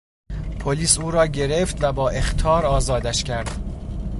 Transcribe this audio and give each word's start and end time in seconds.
پلیس 0.59 0.99
او 0.99 1.11
را 1.11 1.27
گرفت 1.27 1.83
و 1.83 1.91
با 1.93 2.09
اخطار 2.09 2.65
آزادش 2.65 3.23
کرد. 3.23 3.59